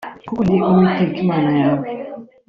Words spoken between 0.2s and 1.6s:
kuko ndi Uwiteka Imana